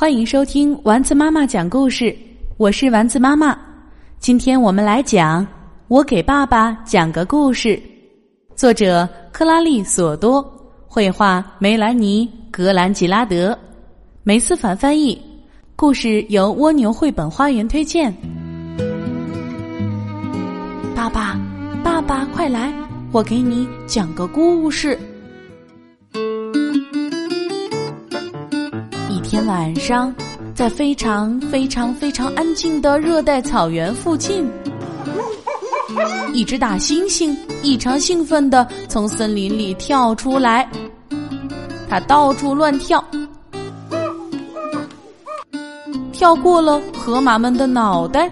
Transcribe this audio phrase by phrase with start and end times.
[0.00, 2.16] 欢迎收听丸子妈妈讲故事，
[2.56, 3.58] 我是丸子妈妈。
[4.20, 5.44] 今天我们来讲
[5.88, 7.70] 《我给爸爸讲个故事》，
[8.54, 10.40] 作者克拉丽·索多，
[10.86, 13.58] 绘画梅兰妮·格兰吉拉德，
[14.22, 15.20] 梅思凡翻译。
[15.74, 18.14] 故事由蜗牛绘本花园推荐。
[20.94, 21.36] 爸爸，
[21.82, 22.72] 爸爸，快来，
[23.10, 24.96] 我给你讲个故事。
[29.18, 30.14] 一天晚上，
[30.54, 34.48] 在非常非常非常安静的热带草原附近，
[36.32, 40.70] 一只大猩猩异常兴奋地从森林里跳出来，
[41.90, 43.04] 它到处乱跳，
[46.12, 48.30] 跳过了河马们的脑袋，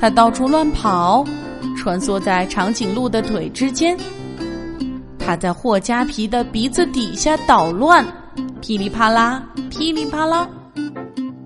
[0.00, 1.24] 它到处乱跑，
[1.76, 3.98] 穿梭在长颈鹿的腿之间，
[5.18, 8.06] 它在霍加皮的鼻子底下捣乱。
[8.66, 10.48] 噼里啪啦，噼里啪啦，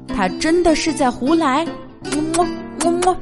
[0.07, 1.67] 他真的是在胡来，
[2.05, 2.47] 么么
[2.85, 3.17] 么么，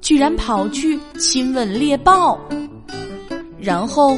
[0.00, 2.40] 居然跑去亲吻猎豹，
[3.60, 4.16] 然后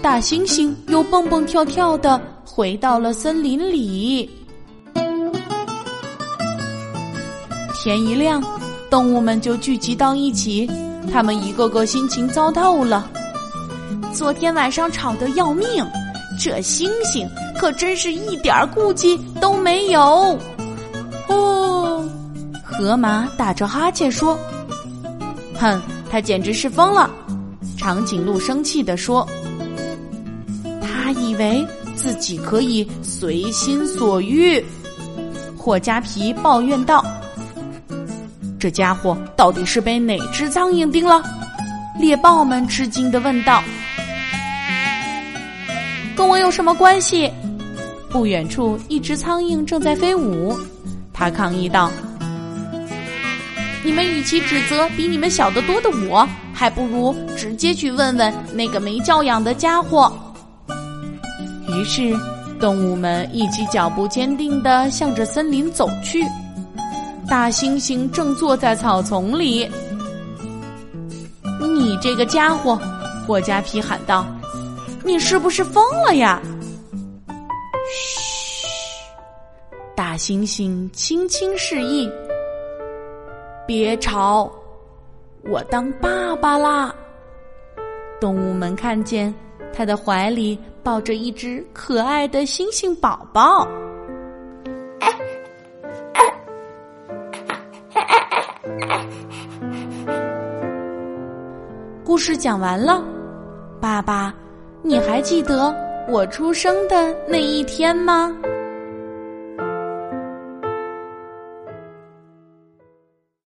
[0.00, 4.30] 大猩猩又蹦蹦跳跳的回到了森林里。
[7.74, 8.40] 天一亮，
[8.88, 10.70] 动物们就聚集到一起，
[11.12, 13.10] 他们一个个心情糟透了，
[14.12, 15.84] 昨天晚上吵得要命。
[16.42, 20.38] 这猩猩可真是一点顾忌都没有。
[21.28, 22.08] 哦，
[22.64, 24.38] 河马打着哈欠说
[25.54, 25.78] ：“哼，
[26.10, 27.10] 他简直是疯了。”
[27.76, 29.28] 长颈鹿生气地说
[30.80, 31.62] ：“他以为
[31.94, 34.64] 自己可以随心所欲。”
[35.58, 37.04] 霍加皮抱怨道
[38.58, 41.22] ：“这家伙到底是被哪只苍蝇叮了？”
[42.00, 43.62] 猎豹们吃惊的问道。
[46.50, 47.30] 有什么关系？
[48.08, 50.52] 不远处，一只苍蝇正在飞舞。
[51.12, 51.92] 他抗议道
[53.86, 60.12] ：“你们与其指责比你们小得多的我，还不如直接去问问那个没教养的家伙。”
[61.70, 62.12] 于是，
[62.58, 66.24] 动物们一起脚步坚定地向着森林走去。
[67.28, 69.70] 大猩猩正坐在草丛里。
[71.78, 72.76] “你这个家伙！”
[73.24, 74.26] 霍加皮喊道。
[75.04, 76.40] 你是不是疯了呀？
[77.90, 78.18] 嘘！
[79.94, 82.10] 大猩猩轻轻示意
[83.66, 84.50] ：“别吵，
[85.44, 86.94] 我当爸爸啦。”
[88.20, 89.34] 动物们看见
[89.72, 93.66] 他的怀里抱着一只可爱的猩猩宝宝。
[102.04, 103.02] 故事讲完了，
[103.80, 104.34] 爸爸。
[104.82, 105.74] 你还记得
[106.08, 108.34] 我出生的那一天吗？